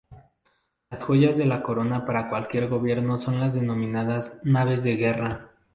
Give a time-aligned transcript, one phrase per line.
[0.89, 5.51] Las joyas de la corona para cualquier gobierno son las denominadas Naves de Guerra.